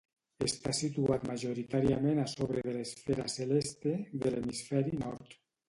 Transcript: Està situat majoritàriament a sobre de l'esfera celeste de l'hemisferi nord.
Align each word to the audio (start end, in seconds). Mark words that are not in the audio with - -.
Està 0.43 0.71
situat 0.77 1.27
majoritàriament 1.31 2.23
a 2.25 2.25
sobre 2.33 2.65
de 2.69 2.75
l'esfera 2.79 3.29
celeste 3.37 3.95
de 4.25 4.35
l'hemisferi 4.35 4.99
nord. 5.07 5.41